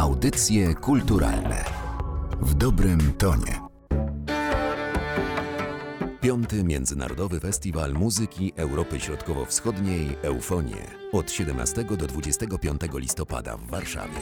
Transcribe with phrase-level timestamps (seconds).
[0.00, 1.64] Audycje kulturalne
[2.40, 3.60] w dobrym tonie.
[6.20, 10.76] Piąty Międzynarodowy Festiwal Muzyki Europy Środkowo-Wschodniej Eufonie
[11.12, 14.20] od 17 do 25 listopada w Warszawie.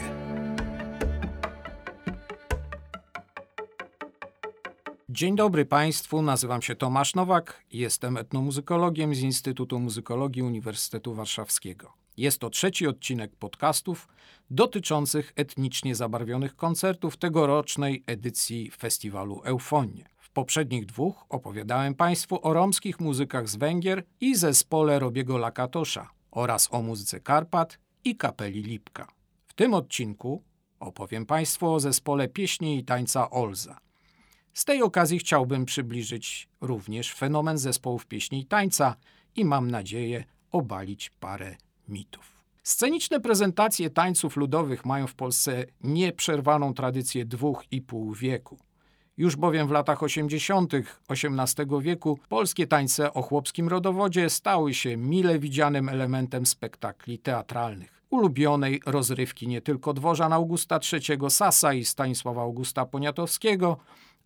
[5.09, 12.08] Dzień dobry Państwu, nazywam się Tomasz Nowak, jestem etnomuzykologiem z Instytutu Muzykologii Uniwersytetu Warszawskiego.
[12.19, 14.09] Jest to trzeci odcinek podcastów
[14.51, 20.05] dotyczących etnicznie zabarwionych koncertów tegorocznej edycji festiwalu Eufonie.
[20.17, 26.69] W poprzednich dwóch opowiadałem Państwu o romskich muzykach z Węgier i zespole Robiego Lakatosza oraz
[26.71, 29.13] o muzyce Karpat i kapeli Lipka.
[29.47, 30.43] W tym odcinku
[30.81, 33.79] opowiem Państwu o zespole pieśni i tańca Olza.
[34.55, 38.97] Z tej okazji chciałbym przybliżyć również fenomen zespołów pieśni i tańca
[39.37, 41.57] i mam nadzieję obalić parę
[41.89, 42.39] mitów.
[42.63, 48.59] Sceniczne prezentacje tańców ludowych mają w Polsce nieprzerwaną tradycję dwóch i pół wieku.
[49.17, 50.73] Już bowiem w latach 80.
[51.09, 58.03] XVIII wieku polskie tańce o chłopskim rodowodzie stały się mile widzianym elementem spektakli teatralnych.
[58.11, 63.77] Ulubionej rozrywki nie tylko dworzan Augusta III Sasa i Stanisława Augusta Poniatowskiego,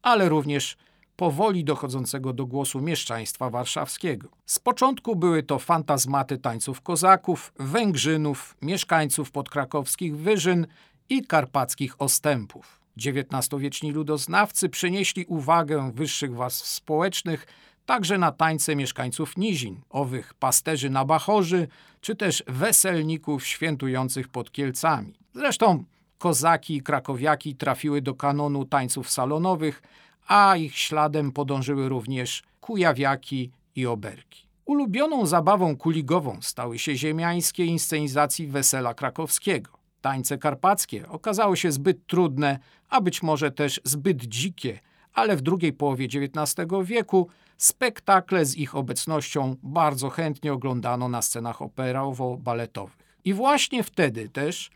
[0.02, 0.76] ale również
[1.16, 4.28] powoli dochodzącego do głosu mieszczaństwa warszawskiego.
[4.46, 10.66] Z początku były to fantazmaty tańców kozaków, węgrzynów, mieszkańców podkrakowskich wyżyn
[11.08, 12.80] i karpackich ostępów.
[12.96, 17.46] XIX-wieczni ludoznawcy przenieśli uwagę wyższych warstw społecznych
[17.86, 21.68] także na tańce mieszkańców nizin, owych pasterzy na Bachorzy,
[22.00, 25.14] czy też weselników świętujących pod Kielcami.
[25.34, 25.84] Zresztą
[26.18, 29.82] kozaki i krakowiaki trafiły do kanonu tańców salonowych,
[30.26, 34.46] a ich śladem podążyły również kujawiaki i oberki.
[34.64, 39.70] Ulubioną zabawą kuligową stały się ziemiańskie inscenizacji wesela krakowskiego.
[40.00, 44.80] Tańce karpackie okazały się zbyt trudne, a być może też zbyt dzikie,
[45.12, 51.58] ale w drugiej połowie XIX wieku spektakle z ich obecnością bardzo chętnie oglądano na scenach
[51.62, 53.02] operowo-baletowych.
[53.24, 54.70] I właśnie wtedy też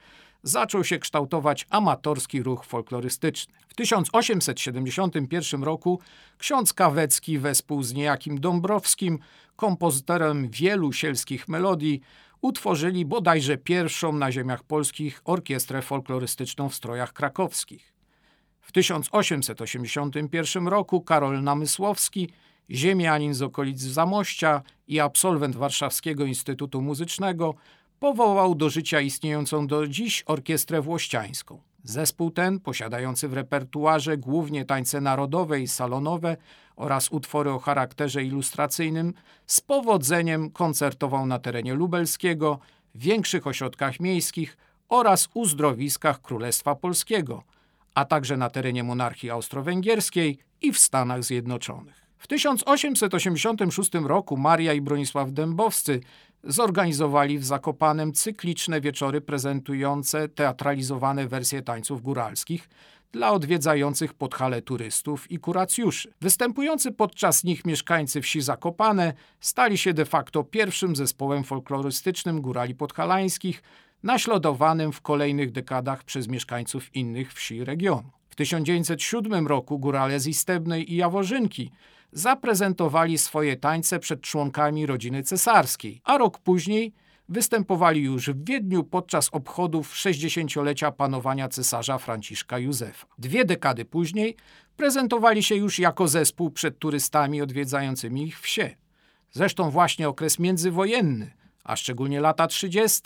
[0.49, 3.55] zaczął się kształtować amatorski ruch folklorystyczny.
[3.69, 6.01] W 1871 roku
[6.39, 9.19] ksiądz Kawecki wespół z niejakim Dąbrowskim,
[9.57, 12.01] kompozytorem wielu sielskich melodii,
[12.41, 17.95] utworzyli bodajże pierwszą na ziemiach polskich orkiestrę folklorystyczną w strojach krakowskich.
[18.61, 22.31] W 1881 roku Karol Namysłowski,
[22.71, 27.55] ziemianin z okolic Zamościa i absolwent Warszawskiego Instytutu Muzycznego,
[28.01, 31.61] powołał do życia istniejącą do dziś orkiestrę włościańską.
[31.85, 36.37] Zespół ten, posiadający w repertuarze głównie tańce narodowe i salonowe
[36.77, 39.15] oraz utwory o charakterze ilustracyjnym,
[39.47, 42.59] z powodzeniem koncertował na terenie lubelskiego,
[42.95, 44.57] większych ośrodkach miejskich
[44.89, 47.43] oraz uzdrowiskach Królestwa Polskiego,
[47.95, 52.06] a także na terenie monarchii austro-węgierskiej i w Stanach Zjednoczonych.
[52.19, 56.01] W 1886 roku Maria i Bronisław Dębowscy
[56.45, 62.69] zorganizowali w Zakopanem cykliczne wieczory prezentujące teatralizowane wersje tańców góralskich
[63.13, 66.13] dla odwiedzających Podhale turystów i kuracjuszy.
[66.21, 73.63] Występujący podczas nich mieszkańcy wsi Zakopane stali się de facto pierwszym zespołem folklorystycznym górali podhalańskich,
[74.03, 78.11] naśladowanym w kolejnych dekadach przez mieszkańców innych wsi regionu.
[78.29, 81.71] W 1907 roku górale z Istebnej i Jaworzynki
[82.17, 86.93] zaprezentowali swoje tańce przed członkami rodziny cesarskiej, a rok później
[87.29, 93.07] występowali już w Wiedniu podczas obchodów 60-lecia panowania cesarza Franciszka Józefa.
[93.19, 94.37] Dwie dekady później
[94.77, 98.77] prezentowali się już jako zespół przed turystami odwiedzającymi ich wsie.
[99.31, 101.31] Zresztą właśnie okres międzywojenny,
[101.65, 103.01] a szczególnie lata 30.,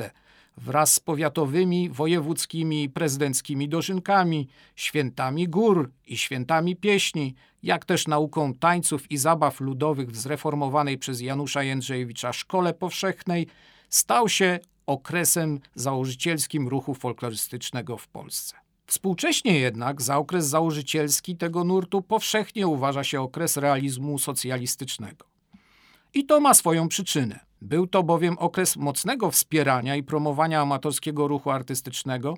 [0.56, 8.55] wraz z powiatowymi, wojewódzkimi i prezydenckimi dożynkami, świętami gór i świętami pieśni, jak też nauką
[8.55, 13.47] tańców i zabaw ludowych w zreformowanej przez Janusza Jędrzejewicza Szkole Powszechnej,
[13.89, 18.57] stał się okresem założycielskim ruchu folklorystycznego w Polsce.
[18.86, 25.27] Współcześnie jednak za okres założycielski tego nurtu powszechnie uważa się okres realizmu socjalistycznego.
[26.15, 27.49] I to ma swoją przyczynę.
[27.62, 32.34] Był to bowiem okres mocnego wspierania i promowania amatorskiego ruchu artystycznego,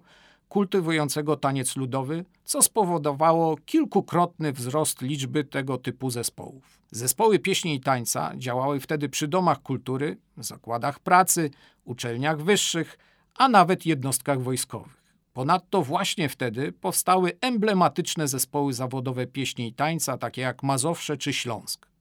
[0.48, 6.78] kultywującego taniec ludowy, co spowodowało kilkukrotny wzrost liczby tego typu zespołów.
[6.90, 11.50] Zespoły pieśni i tańca działały wtedy przy domach kultury, zakładach pracy,
[11.84, 12.98] uczelniach wyższych,
[13.34, 15.02] a nawet jednostkach wojskowych.
[15.32, 21.91] Ponadto właśnie wtedy powstały emblematyczne zespoły zawodowe pieśni i tańca, takie jak Mazowsze czy Śląsk.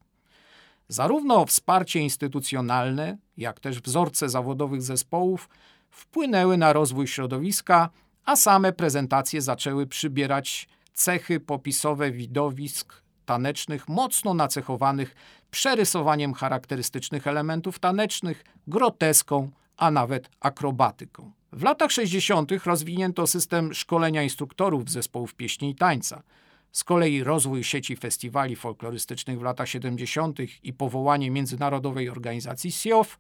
[0.92, 5.50] Zarówno wsparcie instytucjonalne, jak też wzorce zawodowych zespołów
[5.90, 7.90] wpłynęły na rozwój środowiska,
[8.26, 12.94] a same prezentacje zaczęły przybierać cechy popisowe widowisk
[13.26, 15.16] tanecznych, mocno nacechowanych
[15.52, 21.32] przerysowaniem charakterystycznych elementów tanecznych, groteską, a nawet akrobatyką.
[21.52, 22.52] W latach 60.
[22.66, 26.24] rozwinięto system szkolenia instruktorów zespołów pieśni i tańca.
[26.72, 30.40] Z kolei rozwój sieci festiwali folklorystycznych w latach 70.
[30.64, 33.20] i powołanie międzynarodowej organizacji SIOF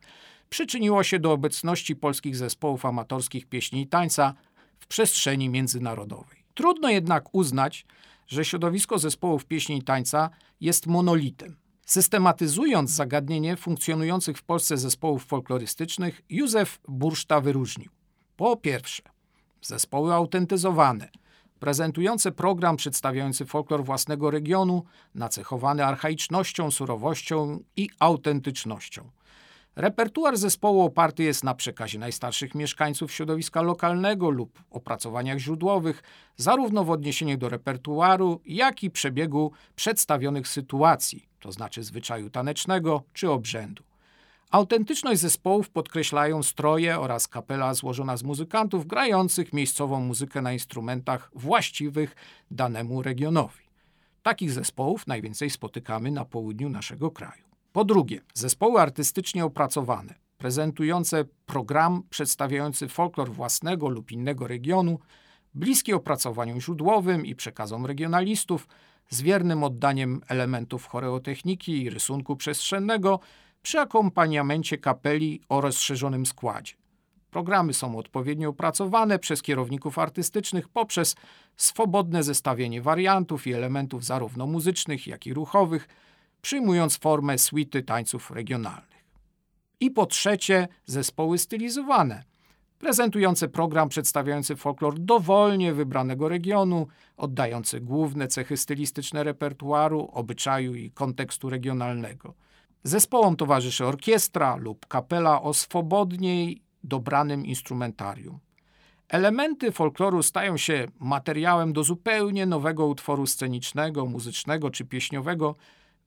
[0.50, 4.33] przyczyniło się do obecności polskich zespołów amatorskich pieśni i tańca
[4.80, 6.44] w przestrzeni międzynarodowej.
[6.53, 7.86] Trudno jednak uznać,
[8.27, 10.30] że środowisko zespołów pieśni i tańca
[10.62, 11.57] jest monolitem.
[11.86, 17.92] Systematyzując zagadnienie funkcjonujących w Polsce zespołów folklorystycznych, Józef Burszta wyróżnił.
[18.38, 19.03] Po pierwsze,
[19.62, 21.09] zespoły autentyzowane,
[21.62, 24.84] prezentujące program przedstawiający folklor własnego regionu,
[25.16, 29.10] nacechowany archaicznością, surowością i autentycznością.
[29.75, 36.04] Repertuar zespołu oparty jest na przekazie najstarszych mieszkańców środowiska lokalnego lub opracowaniach źródłowych,
[36.36, 43.31] zarówno w odniesieniu do repertuaru, jak i przebiegu przedstawionych sytuacji, to znaczy zwyczaju tanecznego czy
[43.31, 43.90] obrzędu.
[44.51, 52.15] Autentyczność zespołów podkreślają stroje oraz kapela złożona z muzykantów grających miejscową muzykę na instrumentach właściwych
[52.51, 53.63] danemu regionowi.
[54.24, 57.44] Takich zespołów najwięcej spotykamy na południu naszego kraju.
[57.71, 65.00] Po drugie, zespoły artystycznie opracowane, prezentujące program przedstawiający folklor własnego lub innego regionu,
[65.53, 68.68] bliskie opracowaniom źródłowym i przekazom regionalistów,
[69.09, 73.19] z wiernym oddaniem elementów choreotechniki i rysunku przestrzennego
[73.62, 76.74] przy akompaniamencie kapeli o rozszerzonym składzie.
[77.31, 81.16] Programy są odpowiednio opracowane przez kierowników artystycznych poprzez
[81.58, 85.88] swobodne zestawienie wariantów i elementów zarówno muzycznych, jak i ruchowych,
[86.42, 89.06] przyjmując formę suity tańców regionalnych.
[89.80, 92.24] I po trzecie, zespoły stylizowane,
[92.80, 96.88] prezentujące program przedstawiający folklor dowolnie wybranego regionu,
[97.18, 102.34] oddający główne cechy stylistyczne repertuaru, obyczaju i kontekstu regionalnego.
[102.83, 108.39] Zespołom towarzyszy orkiestra lub kapela o swobodniej dobranym instrumentarium.
[109.10, 115.56] Elementy folkloru stają się materiałem do zupełnie nowego utworu scenicznego, muzycznego czy pieśniowego,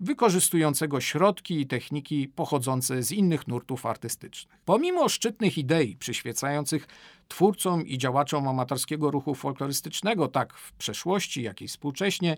[0.01, 4.59] wykorzystującego środki i techniki pochodzące z innych nurtów artystycznych.
[4.65, 6.87] Pomimo szczytnych idei przyświecających
[7.29, 12.37] twórcom i działaczom amatorskiego ruchu folklorystycznego, tak w przeszłości, jak i współcześnie,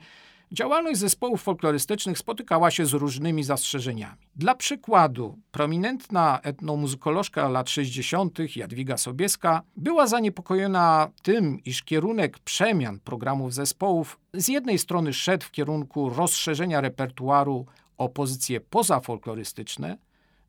[0.53, 4.29] Działalność zespołów folklorystycznych spotykała się z różnymi zastrzeżeniami.
[4.37, 8.57] Dla przykładu, prominentna etnomuzykolożka lat 60.
[8.57, 15.51] Jadwiga Sobieska była zaniepokojona tym, iż kierunek przemian programów zespołów z jednej strony szedł w
[15.51, 17.67] kierunku rozszerzenia repertuaru
[17.99, 19.99] o pozycje pozafolklorystyczne,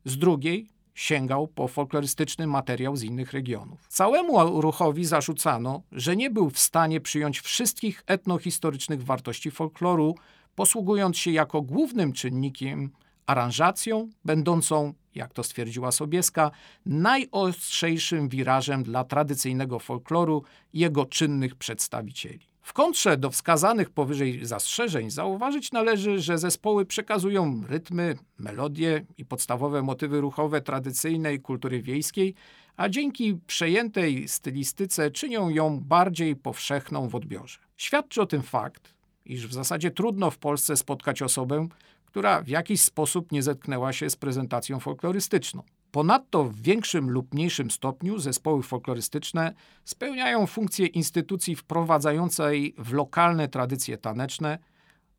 [0.04, 0.68] z drugiej
[0.98, 3.86] sięgał po folklorystyczny materiał z innych regionów.
[3.88, 10.14] Całemu ruchowi zarzucano, że nie był w stanie przyjąć wszystkich etnohistorycznych wartości folkloru,
[10.54, 12.90] posługując się jako głównym czynnikiem
[13.26, 16.50] aranżacją, będącą, jak to stwierdziła Sobieska,
[16.86, 20.42] najostrzejszym wirażem dla tradycyjnego folkloru
[20.72, 22.46] i jego czynnych przedstawicieli.
[22.68, 29.82] W kontrze do wskazanych powyżej zastrzeżeń zauważyć należy, że zespoły przekazują rytmy, melodie i podstawowe
[29.82, 32.34] motywy ruchowe tradycyjnej kultury wiejskiej,
[32.76, 37.58] a dzięki przejętej stylistyce czynią ją bardziej powszechną w odbiorze.
[37.76, 38.94] Świadczy o tym fakt,
[39.24, 41.68] iż w zasadzie trudno w Polsce spotkać osobę,
[42.04, 45.62] która w jakiś sposób nie zetknęła się z prezentacją folklorystyczną.
[45.98, 53.98] Ponadto w większym lub mniejszym stopniu zespoły folklorystyczne spełniają funkcję instytucji wprowadzającej w lokalne tradycje
[53.98, 54.58] taneczne,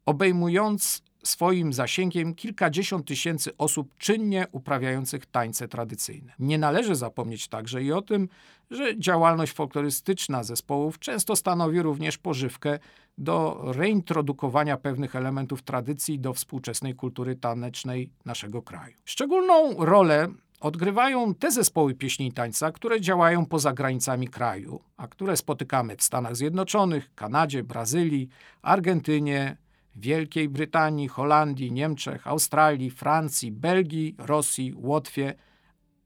[0.06, 6.34] obejmując swoim zasięgiem kilkadziesiąt tysięcy osób czynnie uprawiających tańce tradycyjne.
[6.40, 8.30] Nie należy zapomnieć także i o tym,
[8.72, 12.80] że działalność folklorystyczna zespołów często stanowi również pożywkę
[13.18, 18.96] do reintrodukowania pewnych elementów tradycji do współczesnej kultury tanecznej naszego kraju.
[19.06, 20.28] Szczególną rolę
[20.60, 26.04] odgrywają te zespoły pieśni i tańca, które działają poza granicami kraju, a które spotykamy w
[26.04, 28.30] Stanach Zjednoczonych, Kanadzie, Brazylii,
[28.62, 29.58] Argentynie,
[29.96, 35.34] Wielkiej Brytanii, Holandii, Niemczech, Australii, Francji, Belgii, Rosji, Łotwie,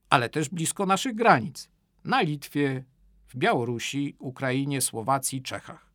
[0.10, 1.70] ale też blisko naszych granic
[2.06, 2.84] na Litwie,
[3.28, 5.86] w Białorusi, Ukrainie, Słowacji, Czechach.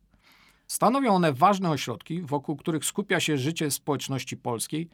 [0.67, 4.89] Stanowią one ważne ośrodki, wokół których skupia się życie społeczności polskiej,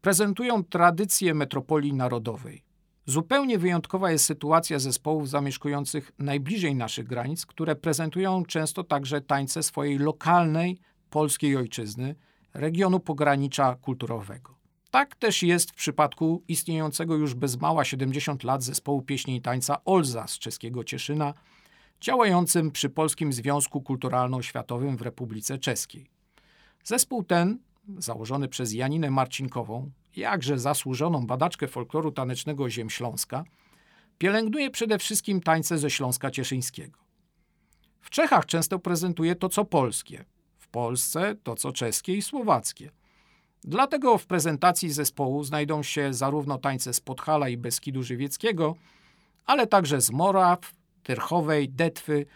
[0.00, 2.67] prezentują tradycję metropolii narodowej.
[3.08, 9.98] Zupełnie wyjątkowa jest sytuacja zespołów zamieszkujących najbliżej naszych granic, które prezentują często także tańce swojej
[9.98, 12.14] lokalnej, polskiej ojczyzny,
[12.54, 14.54] regionu pogranicza kulturowego.
[14.90, 19.84] Tak też jest w przypadku istniejącego już bez mała 70 lat zespołu pieśni i tańca
[19.84, 21.34] Olza z czeskiego Cieszyna,
[22.00, 26.10] działającym przy Polskim Związku Kulturalno-Światowym w Republice Czeskiej.
[26.84, 27.58] Zespół ten,
[27.98, 33.44] założony przez Janinę Marcinkową, jakże zasłużoną badaczkę folkloru tanecznego Ziem Śląska,
[34.18, 36.98] pielęgnuje przede wszystkim tańce ze Śląska Cieszyńskiego.
[38.00, 40.24] W Czechach często prezentuje to, co polskie,
[40.58, 42.90] w Polsce to, co czeskie i słowackie.
[43.64, 48.74] Dlatego w prezentacji zespołu znajdą się zarówno tańce z Podhala i Beskidu Żywieckiego,
[49.46, 50.72] ale także z Moraw,
[51.02, 52.26] Tyrchowej, Detwy,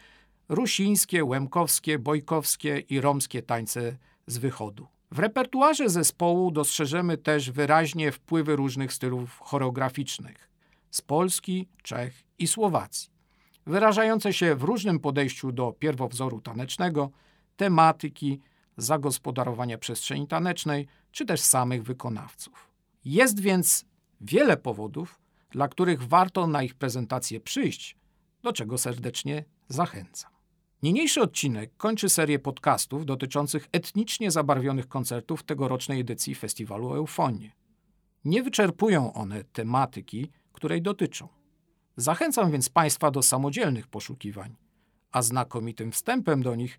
[0.48, 3.96] rusińskie, łemkowskie, bojkowskie i romskie tańce
[4.26, 4.88] z wychodu.
[5.12, 10.48] W repertuarze zespołu dostrzeżemy też wyraźnie wpływy różnych stylów choreograficznych
[10.90, 13.10] z Polski, Czech i Słowacji,
[13.66, 17.10] wyrażające się w różnym podejściu do pierwowzoru tanecznego,
[17.56, 18.40] tematyki,
[18.76, 22.70] zagospodarowania przestrzeni tanecznej czy też samych wykonawców.
[23.04, 23.84] Jest więc
[24.20, 27.96] wiele powodów, dla których warto na ich prezentację przyjść,
[28.42, 30.31] do czego serdecznie zachęcam.
[30.82, 37.52] Niniejszy odcinek kończy serię podcastów dotyczących etnicznie zabarwionych koncertów tegorocznej edycji festiwalu Eufonie.
[38.24, 41.28] Nie wyczerpują one tematyki, której dotyczą.
[41.96, 44.56] Zachęcam więc Państwa do samodzielnych poszukiwań,
[45.12, 46.78] a znakomitym wstępem do nich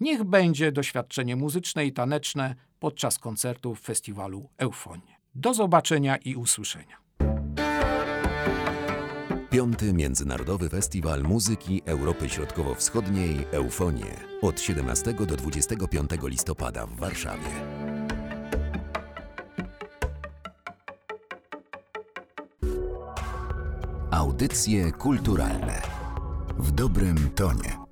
[0.00, 5.16] niech będzie doświadczenie muzyczne i taneczne podczas koncertów festiwalu Eufonie.
[5.34, 7.05] Do zobaczenia i usłyszenia.
[9.50, 17.50] Piąty Międzynarodowy Festiwal Muzyki Europy Środkowo-Wschodniej Eufonie od 17 do 25 listopada w Warszawie.
[24.10, 25.82] Audycje kulturalne
[26.58, 27.85] w dobrym tonie.